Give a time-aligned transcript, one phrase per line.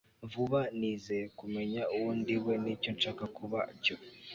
[0.31, 3.95] vuba, nizeye kumenya uwo ndiwe n'icyo nshaka kuba cyo